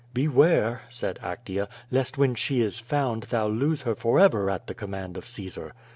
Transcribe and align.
"Beware," 0.15 0.81
said 0.89 1.19
Actea, 1.21 1.67
"lest 1.91 2.17
when 2.17 2.33
she 2.33 2.59
is 2.59 2.79
found 2.79 3.21
thou 3.21 3.45
lose 3.47 3.83
her 3.83 3.93
forever 3.93 4.49
at 4.49 4.65
the 4.65 4.73
command 4.73 5.15
of 5.15 5.27
Caesar." 5.27 5.73